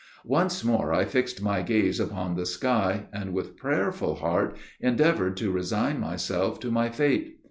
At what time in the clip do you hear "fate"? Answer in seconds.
6.89-7.37